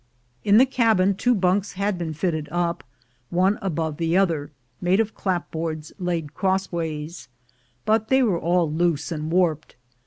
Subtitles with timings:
[0.43, 2.83] In the cabin two bunks had been fitted up,
[3.29, 4.49] one aboA'e the other,
[4.81, 7.27] made of clapboards laid crossways,
[7.85, 9.75] but they were all loose and warped.